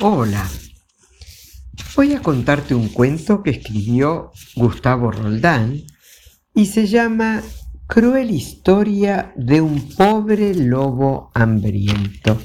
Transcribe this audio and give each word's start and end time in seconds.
Hola. 0.00 0.46
Voy 1.94 2.12
a 2.12 2.20
contarte 2.20 2.74
un 2.74 2.88
cuento 2.88 3.42
que 3.42 3.50
escribió 3.50 4.30
Gustavo 4.54 5.10
Roldán 5.10 5.82
y 6.54 6.66
se 6.66 6.86
llama 6.86 7.42
Cruel 7.86 8.30
historia 8.30 9.32
de 9.36 9.62
un 9.62 9.88
pobre 9.94 10.54
lobo 10.54 11.30
hambriento. 11.34 12.38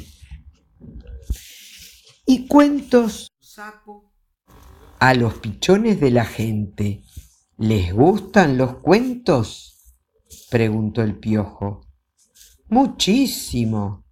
Y 2.26 2.48
cuentos 2.48 3.34
a 5.00 5.14
los 5.14 5.34
pichones 5.36 6.00
de 6.00 6.12
la 6.12 6.26
gente. 6.26 7.04
¿Les 7.58 7.94
gustan 7.94 8.58
los 8.58 8.78
cuentos? 8.78 9.94
preguntó 10.50 11.02
el 11.02 11.20
piojo. 11.20 11.88
Muchísimo. 12.70 14.06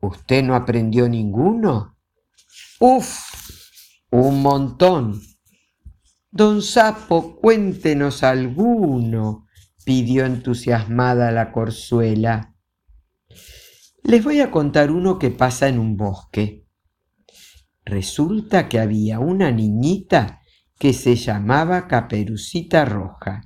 ¿Usted 0.00 0.44
no 0.44 0.54
aprendió 0.54 1.08
ninguno? 1.08 1.97
Uf, 2.80 3.28
un 4.12 4.40
montón. 4.40 5.20
Don 6.30 6.62
Sapo, 6.62 7.34
cuéntenos 7.34 8.22
alguno, 8.22 9.46
pidió 9.84 10.24
entusiasmada 10.24 11.32
la 11.32 11.50
corzuela. 11.50 12.54
Les 14.04 14.22
voy 14.22 14.40
a 14.40 14.52
contar 14.52 14.92
uno 14.92 15.18
que 15.18 15.30
pasa 15.30 15.66
en 15.66 15.80
un 15.80 15.96
bosque. 15.96 16.68
Resulta 17.84 18.68
que 18.68 18.78
había 18.78 19.18
una 19.18 19.50
niñita 19.50 20.40
que 20.78 20.92
se 20.92 21.16
llamaba 21.16 21.88
Caperucita 21.88 22.84
Roja 22.84 23.42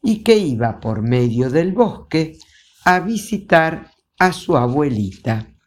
y 0.00 0.22
que 0.22 0.38
iba 0.38 0.78
por 0.78 1.02
medio 1.02 1.50
del 1.50 1.72
bosque 1.72 2.38
a 2.84 3.00
visitar 3.00 3.90
a 4.20 4.32
su 4.32 4.56
abuelita 4.56 5.57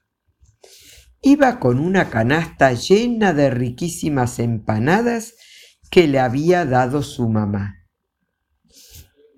iba 1.21 1.59
con 1.59 1.79
una 1.79 2.09
canasta 2.09 2.73
llena 2.73 3.33
de 3.33 3.49
riquísimas 3.49 4.39
empanadas 4.39 5.35
que 5.89 6.07
le 6.07 6.19
había 6.19 6.65
dado 6.65 7.03
su 7.03 7.29
mamá. 7.29 7.87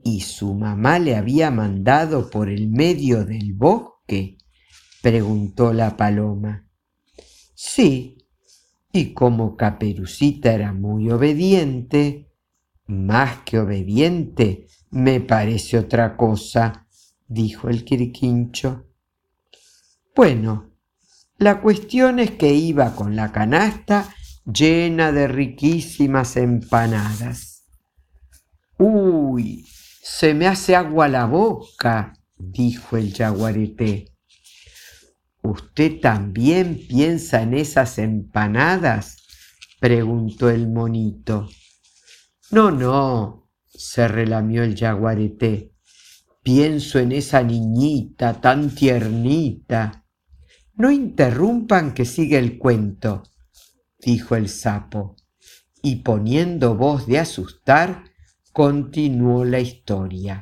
¿Y 0.04 0.22
su 0.22 0.54
mamá 0.54 1.00
le 1.00 1.16
había 1.16 1.52
mandado 1.52 2.30
por 2.30 2.50
el 2.50 2.70
medio 2.70 3.26
del 3.26 3.54
bosque? 3.54 4.38
preguntó 5.02 5.74
la 5.74 5.98
paloma. 5.98 6.70
Sí, 7.54 8.28
y 8.92 9.14
como 9.14 9.56
Caperucita 9.58 10.54
era 10.54 10.74
muy 10.74 11.10
obediente, 11.10 12.32
más 12.86 13.40
que 13.40 13.60
obediente, 13.60 14.68
me 14.92 15.20
parece 15.20 15.80
otra 15.80 16.16
cosa, 16.16 16.88
dijo 17.28 17.70
el 17.70 17.84
quiriquincho. 17.84 18.86
Bueno, 20.16 20.73
la 21.44 21.60
cuestión 21.60 22.20
es 22.20 22.32
que 22.32 22.54
iba 22.54 22.96
con 22.96 23.18
la 23.18 23.34
canasta 23.34 24.16
llena 24.46 25.12
de 25.12 25.28
riquísimas 25.28 26.38
empanadas. 26.38 27.66
Uy, 28.78 29.68
se 30.02 30.34
me 30.34 30.48
hace 30.48 30.74
agua 30.74 31.10
la 31.10 31.26
boca, 31.26 32.14
dijo 32.38 32.96
el 32.96 33.14
yaguareté. 33.14 34.16
¿Usted 35.42 36.00
también 36.00 36.80
piensa 36.88 37.42
en 37.42 37.56
esas 37.56 37.98
empanadas? 37.98 39.18
preguntó 39.82 40.50
el 40.50 40.70
monito. 40.70 41.50
No, 42.52 42.72
no, 42.72 43.50
se 43.68 44.08
relamió 44.08 44.64
el 44.64 44.76
yaguareté. 44.76 45.74
Pienso 46.42 47.00
en 47.00 47.12
esa 47.12 47.44
niñita 47.44 48.40
tan 48.40 48.74
tiernita 48.74 50.03
no 50.76 50.92
interrumpan 50.92 51.94
que 51.94 52.06
sigue 52.06 52.38
el 52.38 52.58
cuento, 52.58 53.24
dijo 54.00 54.36
el 54.36 54.50
sapo, 54.50 55.16
y 55.82 55.98
poniendo 55.98 56.76
voz 56.76 57.06
de 57.08 57.20
asustar, 57.20 58.06
continuó 58.52 59.46
la 59.46 59.60
historia. 59.60 60.42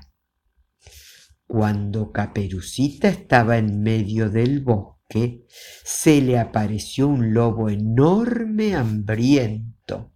Cuando 1.48 2.12
Caperucita 2.12 3.10
estaba 3.10 3.58
en 3.58 3.82
medio 3.82 4.30
del 4.30 4.62
bosque, 4.62 5.46
se 5.84 6.22
le 6.22 6.40
apareció 6.40 7.08
un 7.08 7.34
lobo 7.34 7.70
enorme 7.70 8.76
hambriento. 8.76 10.14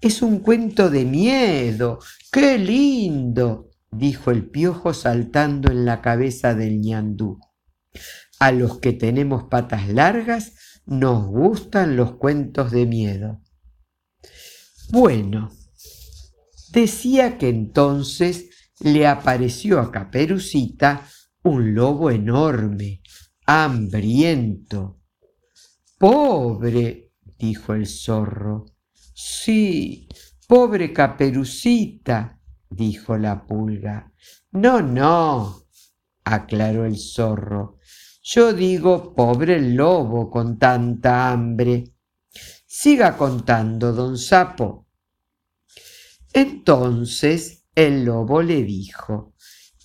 Es 0.00 0.22
un 0.22 0.40
cuento 0.40 0.90
de 0.90 1.04
miedo. 1.04 1.98
¡Qué 2.30 2.58
lindo! 2.58 3.70
dijo 3.90 4.30
el 4.30 4.48
piojo 4.48 4.94
saltando 4.94 5.70
en 5.70 5.84
la 5.84 6.00
cabeza 6.00 6.54
del 6.54 6.80
ñandú. 6.80 7.40
A 8.38 8.52
los 8.52 8.80
que 8.80 8.92
tenemos 8.92 9.44
patas 9.44 9.88
largas 9.88 10.54
nos 10.86 11.26
gustan 11.26 11.96
los 11.96 12.16
cuentos 12.16 12.70
de 12.70 12.86
miedo. 12.86 13.40
Bueno, 14.90 15.50
decía 16.72 17.38
que 17.38 17.48
entonces 17.48 18.50
le 18.80 19.06
apareció 19.06 19.80
a 19.80 19.92
Caperucita 19.92 21.06
un 21.44 21.74
lobo 21.74 22.10
enorme, 22.10 23.02
hambriento. 23.46 25.00
Pobre, 25.98 27.12
dijo 27.38 27.74
el 27.74 27.86
zorro. 27.86 28.66
Sí, 29.14 30.08
pobre 30.48 30.92
Caperucita, 30.92 32.40
dijo 32.68 33.16
la 33.16 33.46
pulga. 33.46 34.12
No, 34.50 34.82
no, 34.82 35.61
aclaró 36.24 36.84
el 36.84 36.98
zorro. 36.98 37.78
Yo 38.22 38.52
digo, 38.52 39.14
pobre 39.14 39.60
lobo 39.60 40.30
con 40.30 40.58
tanta 40.58 41.30
hambre. 41.30 41.92
Siga 42.66 43.16
contando, 43.16 43.92
don 43.92 44.16
Sapo. 44.16 44.86
Entonces 46.32 47.64
el 47.74 48.04
lobo 48.04 48.42
le 48.42 48.62
dijo, 48.62 49.34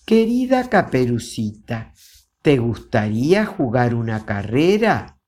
Querida 0.05 0.69
Caperucita, 0.69 1.93
¿te 2.41 2.57
gustaría 2.57 3.45
jugar 3.45 3.93
una 3.93 4.25
carrera? 4.25 5.19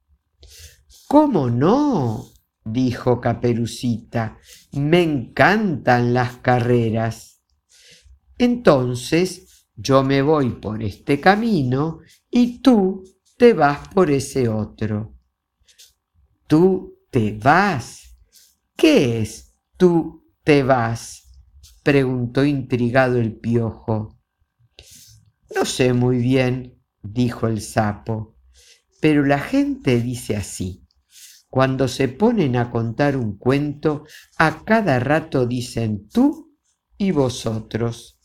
¿Cómo 1.08 1.50
no? 1.50 2.30
dijo 2.64 3.20
Caperucita, 3.20 4.38
me 4.72 5.02
encantan 5.02 6.14
las 6.14 6.38
carreras. 6.38 7.41
Entonces 8.38 9.49
yo 9.81 10.03
me 10.03 10.22
voy 10.22 10.50
por 10.50 10.84
este 10.84 11.22
camino 11.22 12.00
y 12.29 12.62
tú 12.62 13.01
te 13.38 13.53
vas 13.53 13.88
por 13.88 14.12
ese 14.12 14.50
otro. 14.50 15.16
Tú 16.47 17.00
te 17.09 17.31
vas. 17.31 18.17
¿Qué 18.75 19.22
es 19.22 19.56
tú 19.78 20.25
te 20.44 20.63
vas? 20.63 21.23
preguntó 21.81 22.44
intrigado 22.44 23.19
el 23.19 23.40
piojo. 23.40 24.19
No 25.56 25.63
sé 25.63 25.94
muy 25.94 26.17
bien, 26.17 26.84
dijo 27.01 27.47
el 27.47 27.61
sapo, 27.61 28.35
pero 29.00 29.25
la 29.25 29.40
gente 29.40 30.01
dice 30.01 30.35
así. 30.35 30.85
Cuando 31.50 31.88
se 31.88 32.09
ponen 32.09 32.57
a 32.57 32.69
contar 32.69 33.16
un 33.16 33.38
cuento, 33.38 34.03
a 34.38 34.63
cada 34.66 35.00
rato 35.00 35.47
dicen 35.47 36.09
tú 36.09 36.53
y 36.97 37.11
vosotros. 37.11 38.19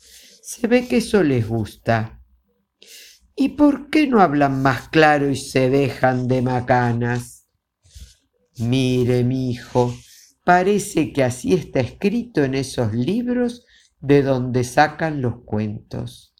Se 0.47 0.66
ve 0.66 0.87
que 0.87 0.99
eso 0.99 1.22
les 1.22 1.49
gusta. 1.49 2.21
¿Y 3.34 3.49
por 3.60 3.88
qué 3.88 4.06
no 4.06 4.21
hablan 4.21 4.60
más 4.60 4.91
claro 4.91 5.31
y 5.31 5.37
se 5.37 5.71
dejan 5.71 6.28
de 6.28 6.43
macanas? 6.43 7.47
Mire, 8.59 9.25
mi 9.25 9.53
hijo, 9.53 9.97
parece 10.44 11.15
que 11.15 11.25
así 11.25 11.54
está 11.54 11.81
escrito 11.81 12.44
en 12.44 12.54
esos 12.56 12.93
libros 12.93 13.65
de 14.00 14.21
donde 14.21 14.65
sacan 14.65 15.22
los 15.22 15.44
cuentos. 15.47 16.34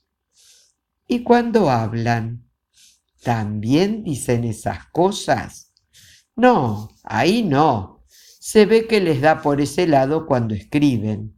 Y 1.09 1.22
cuando 1.22 1.70
hablan, 1.70 2.47
¿también 3.22 4.04
dicen 4.04 4.44
esas 4.44 4.87
cosas? 4.93 5.72
No, 6.37 6.91
ahí 7.05 7.43
no. 7.43 8.05
Se 8.06 8.67
ve 8.67 8.87
que 8.87 9.00
les 9.00 9.23
da 9.23 9.40
por 9.40 9.62
ese 9.62 9.87
lado 9.87 10.26
cuando 10.26 10.55
escriben. 10.55 11.33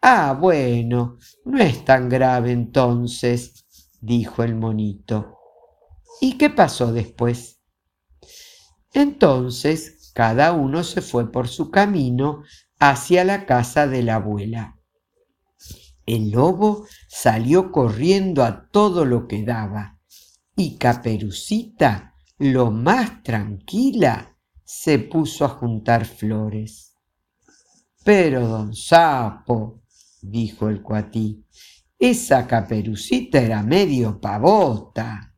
Ah, 0.00 0.36
bueno, 0.38 1.18
no 1.44 1.58
es 1.58 1.84
tan 1.84 2.08
grave 2.08 2.52
entonces, 2.52 3.66
dijo 4.00 4.42
el 4.42 4.54
monito. 4.54 5.38
¿Y 6.20 6.38
qué 6.38 6.50
pasó 6.50 6.92
después? 6.92 7.60
Entonces 8.92 10.12
cada 10.14 10.52
uno 10.52 10.82
se 10.82 11.00
fue 11.00 11.30
por 11.30 11.48
su 11.48 11.70
camino 11.70 12.42
hacia 12.78 13.24
la 13.24 13.46
casa 13.46 13.86
de 13.86 14.02
la 14.02 14.16
abuela. 14.16 14.78
El 16.06 16.30
lobo 16.30 16.86
salió 17.06 17.70
corriendo 17.70 18.42
a 18.44 18.68
todo 18.70 19.04
lo 19.04 19.28
que 19.28 19.44
daba 19.44 19.98
y 20.56 20.76
Caperucita, 20.76 22.14
lo 22.38 22.70
más 22.70 23.22
tranquila, 23.22 24.36
se 24.64 24.98
puso 24.98 25.44
a 25.44 25.48
juntar 25.50 26.04
flores. 26.04 26.96
Pero 28.04 28.46
don 28.48 28.74
Sapo, 28.74 29.82
dijo 30.22 30.68
el 30.68 30.82
cuatí, 30.82 31.44
esa 31.98 32.46
caperucita 32.46 33.40
era 33.40 33.62
medio 33.62 34.20
pavota. 34.20 35.34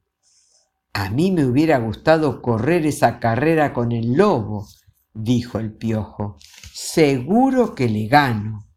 A 0.92 1.10
mí 1.10 1.30
me 1.30 1.46
hubiera 1.46 1.78
gustado 1.78 2.42
correr 2.42 2.84
esa 2.84 3.18
carrera 3.18 3.72
con 3.72 3.92
el 3.92 4.12
lobo, 4.14 4.68
dijo 5.14 5.58
el 5.58 5.72
piojo. 5.72 6.36
Seguro 6.72 7.74
que 7.74 7.88
le 7.88 8.06
gano. 8.08 8.68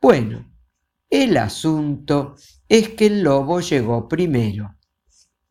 Bueno, 0.00 0.52
el 1.10 1.36
asunto 1.36 2.36
es 2.68 2.90
que 2.90 3.06
el 3.06 3.22
lobo 3.22 3.60
llegó 3.60 4.08
primero. 4.08 4.76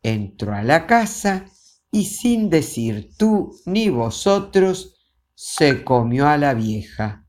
Entró 0.02 0.54
a 0.54 0.62
la 0.62 0.86
casa 0.86 1.46
y 1.90 2.04
sin 2.04 2.50
decir 2.50 3.10
tú 3.16 3.56
ni 3.66 3.88
vosotros, 3.88 4.94
se 5.34 5.84
comió 5.84 6.28
a 6.28 6.36
la 6.36 6.54
vieja. 6.54 7.23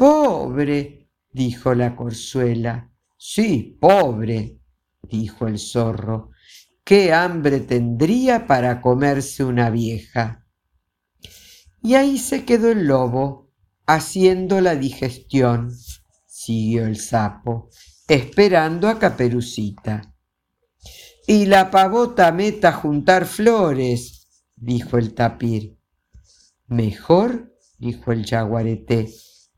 Pobre, 0.00 1.10
dijo 1.30 1.74
la 1.74 1.94
corzuela. 1.94 2.90
Sí, 3.18 3.76
pobre, 3.78 4.62
dijo 5.02 5.46
el 5.46 5.58
zorro. 5.58 6.30
¿Qué 6.82 7.12
hambre 7.12 7.60
tendría 7.60 8.46
para 8.46 8.80
comerse 8.80 9.44
una 9.44 9.68
vieja? 9.68 10.46
Y 11.82 11.96
ahí 11.96 12.16
se 12.16 12.46
quedó 12.46 12.70
el 12.70 12.86
lobo 12.86 13.52
haciendo 13.84 14.62
la 14.62 14.74
digestión 14.74 15.70
siguió 16.26 16.86
el 16.86 16.96
sapo, 16.96 17.68
esperando 18.08 18.88
a 18.88 18.98
Caperucita. 18.98 20.14
Y 21.26 21.44
la 21.44 21.70
pavota 21.70 22.32
meta 22.32 22.70
a 22.70 22.72
juntar 22.72 23.26
flores, 23.26 24.26
dijo 24.56 24.96
el 24.96 25.12
tapir. 25.12 25.78
Mejor, 26.68 27.54
dijo 27.78 28.12
el 28.12 28.24
jaguarete, 28.24 29.10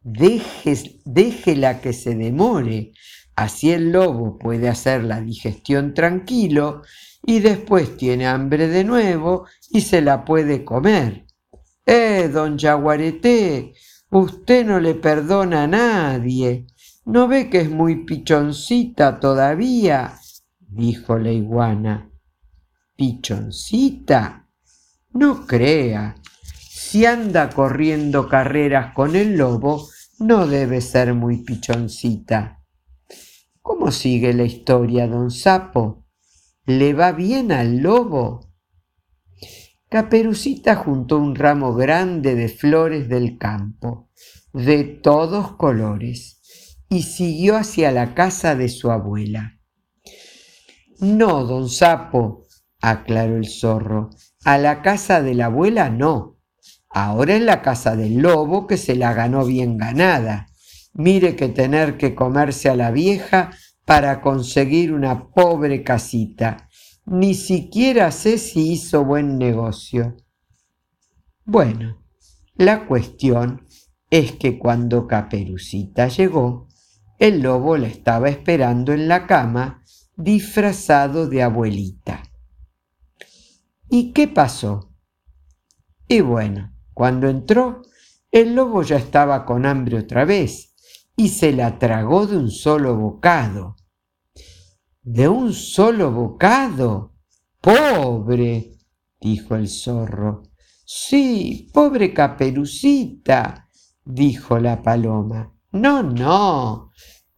déjela 0.05 1.81
que 1.81 1.93
se 1.93 2.15
demore, 2.15 2.93
así 3.37 3.71
el 3.71 3.93
lobo 3.93 4.39
puede 4.39 4.69
hacer 4.69 5.05
la 5.05 5.21
digestión 5.21 5.95
tranquilo 5.95 6.83
y 7.25 7.41
después 7.41 7.97
tiene 7.97 8.27
hambre 8.27 8.69
de 8.69 8.85
nuevo 8.85 9.47
y 9.71 9.83
se 9.83 10.03
la 10.03 10.25
puede 10.25 10.65
comer. 10.65 11.27
Eh, 11.87 12.29
don 12.33 12.59
jaguarete, 12.59 13.75
usted 14.11 14.67
no 14.67 14.81
le 14.81 14.95
perdona 14.95 15.65
a 15.65 15.67
nadie. 15.67 16.67
¿No 17.05 17.27
ve 17.27 17.51
que 17.51 17.61
es 17.61 17.71
muy 17.71 18.05
pichoncita 18.05 19.19
todavía? 19.19 20.15
dijo 20.61 21.19
la 21.19 21.33
iguana. 21.33 22.11
¿Pichoncita? 22.97 24.49
No 25.13 25.47
crea. 25.47 26.15
Si 26.93 27.07
anda 27.07 27.49
corriendo 27.49 28.29
carreras 28.29 28.93
con 28.93 29.17
el 29.17 29.39
lobo, 29.39 29.89
no 30.19 30.47
debe 30.47 30.83
ser 30.83 31.15
muy 31.15 31.39
pichoncita. 31.39 32.63
¿Cómo 33.63 33.91
sigue 33.91 34.35
la 34.35 34.43
historia, 34.43 35.07
don 35.07 35.31
Sapo? 35.31 36.05
¿Le 36.67 36.93
va 36.93 37.13
bien 37.13 37.51
al 37.51 37.79
lobo? 37.79 38.53
Caperucita 39.89 40.77
juntó 40.77 41.17
un 41.17 41.35
ramo 41.35 41.75
grande 41.75 42.35
de 42.35 42.51
flores 42.51 43.09
del 43.09 43.39
campo, 43.39 44.11
de 44.53 44.85
todos 44.85 45.53
colores 45.53 46.43
y 46.91 47.05
siguió 47.05 47.57
hacia 47.57 47.91
la 47.91 48.15
casa 48.15 48.55
de 48.55 48.69
su 48.69 48.91
abuela. 48.91 49.59
No, 51.01 51.47
don 51.47 51.71
Sapo, 51.71 52.45
aclaró 52.83 53.39
el 53.39 53.49
zorro, 53.49 54.11
a 54.45 54.59
la 54.59 54.83
casa 54.83 55.23
de 55.23 55.33
la 55.33 55.47
abuela 55.47 55.89
no. 55.89 56.42
Ahora 56.93 57.37
es 57.37 57.43
la 57.43 57.63
casa 57.63 57.97
del 57.97 58.19
lobo 58.19 58.67
que 58.67 58.77
se 58.77 58.95
la 58.95 59.15
ganó 59.15 59.47
bien 59.47 59.79
ganada. 59.79 60.49
Mire 60.93 61.37
que 61.37 61.49
tener 61.49 61.97
que 61.97 62.15
comerse 62.15 62.69
a 62.69 62.77
la 62.77 62.91
vieja 62.91 63.51
para 63.87 64.21
conseguir 64.21 64.93
una 64.93 65.31
pobre 65.31 65.83
casita. 65.83 66.69
Ni 67.07 67.35
siquiera 67.35 68.11
sé 68.11 68.37
si 68.37 68.73
hizo 68.73 69.05
buen 69.05 69.39
negocio. 69.39 70.17
Bueno, 71.45 72.03
la 72.55 72.87
cuestión 72.87 73.67
es 74.11 74.33
que 74.33 74.59
cuando 74.59 75.07
Caperucita 75.07 76.09
llegó, 76.09 76.69
el 77.19 77.41
lobo 77.41 77.77
la 77.79 77.89
estaba 77.89 78.29
esperando 78.29 78.93
en 78.93 79.09
la 79.09 79.27
cama, 79.27 79.83
disfrazado 80.17 81.29
de 81.29 81.43
abuelita. 81.43 82.23
¿Y 83.89 84.13
qué 84.13 84.29
pasó? 84.29 84.93
Y 86.07 86.21
bueno, 86.21 86.72
cuando 86.95 87.29
entró, 87.29 87.83
el 88.31 88.55
lobo 88.55 88.83
ya 88.83 88.97
estaba 88.97 89.45
con 89.45 89.67
hambre 89.67 89.99
otra 89.99 90.25
vez 90.25 90.75
y 91.17 91.29
se 91.29 91.53
la 91.53 91.79
tragó 91.79 92.27
de 92.27 92.37
un 92.37 92.51
solo 92.51 92.97
bocado. 92.97 93.77
¿De 95.03 95.29
un 95.29 95.53
solo 95.53 96.11
bocado? 96.13 97.15
¡Pobre! 97.61 98.73
dijo 99.21 99.55
el 99.55 99.69
zorro. 99.69 100.43
Sí, 100.85 101.71
pobre 101.73 102.13
caperucita, 102.13 103.69
dijo 104.05 104.59
la 104.59 104.83
paloma. 104.83 105.53
No, 105.73 106.03
no, 106.03 106.91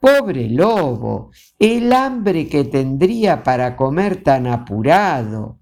Pobre 0.04 0.50
lobo, 0.50 1.30
el 1.58 1.90
hambre 1.94 2.46
que 2.46 2.64
tendría 2.64 3.42
para 3.42 3.74
comer 3.74 4.22
tan 4.22 4.46
apurado. 4.46 5.60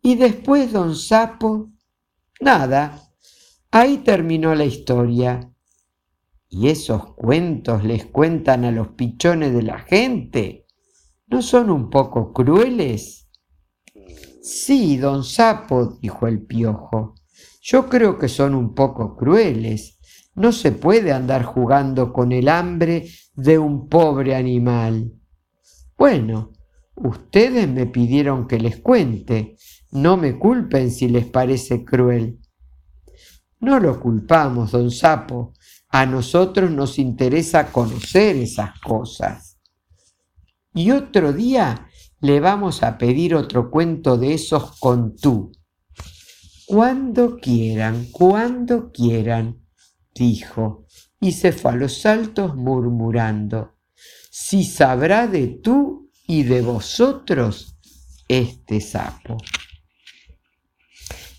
Y 0.00 0.14
después 0.14 0.70
don 0.70 0.94
Sapo, 0.94 1.72
nada, 2.40 3.12
ahí 3.70 3.98
terminó 3.98 4.54
la 4.54 4.64
historia. 4.64 5.52
¿Y 6.48 6.68
esos 6.68 7.14
cuentos 7.14 7.84
les 7.84 8.06
cuentan 8.06 8.64
a 8.64 8.72
los 8.72 8.88
pichones 8.88 9.52
de 9.52 9.62
la 9.62 9.80
gente? 9.80 10.66
¿No 11.26 11.42
son 11.42 11.70
un 11.70 11.90
poco 11.90 12.32
crueles? 12.32 13.28
Sí, 14.42 14.96
don 14.96 15.24
Sapo, 15.24 15.98
dijo 16.00 16.26
el 16.26 16.40
piojo, 16.42 17.14
yo 17.60 17.88
creo 17.88 18.18
que 18.18 18.28
son 18.28 18.54
un 18.54 18.74
poco 18.74 19.14
crueles 19.14 19.98
no 20.38 20.52
se 20.52 20.70
puede 20.70 21.12
andar 21.12 21.42
jugando 21.42 22.12
con 22.12 22.30
el 22.30 22.48
hambre 22.48 23.08
de 23.34 23.58
un 23.58 23.88
pobre 23.88 24.36
animal. 24.36 25.12
Bueno, 25.96 26.52
ustedes 26.94 27.68
me 27.68 27.86
pidieron 27.86 28.46
que 28.46 28.60
les 28.60 28.76
cuente. 28.76 29.56
No 29.90 30.16
me 30.16 30.38
culpen 30.38 30.90
si 30.90 31.08
les 31.08 31.26
parece 31.26 31.84
cruel. 31.84 32.38
No 33.60 33.80
lo 33.80 33.98
culpamos, 34.00 34.72
don 34.72 34.90
Sapo. 34.90 35.54
A 35.88 36.04
nosotros 36.04 36.70
nos 36.70 36.98
interesa 36.98 37.72
conocer 37.72 38.36
esas 38.36 38.78
cosas. 38.80 39.58
Y 40.74 40.90
otro 40.90 41.32
día 41.32 41.88
le 42.20 42.40
vamos 42.40 42.82
a 42.82 42.98
pedir 42.98 43.34
otro 43.34 43.70
cuento 43.70 44.18
de 44.18 44.34
esos 44.34 44.78
con 44.78 45.16
tú. 45.16 45.52
Cuando 46.66 47.38
quieran, 47.38 48.08
cuando 48.12 48.92
quieran 48.92 49.62
dijo, 50.14 50.84
y 51.20 51.32
se 51.32 51.52
fue 51.52 51.72
a 51.72 51.76
los 51.76 52.02
saltos 52.02 52.54
murmurando, 52.54 53.76
si 54.30 54.64
sabrá 54.64 55.26
de 55.26 55.46
tú 55.46 56.10
y 56.26 56.42
de 56.42 56.60
vosotros 56.60 57.76
este 58.28 58.80
sapo. 58.80 59.38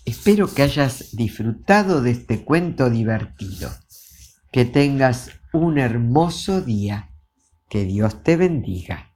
Espero 0.04 0.52
que 0.52 0.62
hayas 0.62 1.16
disfrutado 1.16 2.02
de 2.02 2.10
este 2.10 2.44
cuento 2.44 2.90
divertido, 2.90 3.70
que 4.52 4.64
tengas 4.64 5.30
un 5.52 5.78
hermoso 5.78 6.60
día, 6.60 7.10
que 7.68 7.84
Dios 7.84 8.22
te 8.22 8.36
bendiga. 8.36 9.08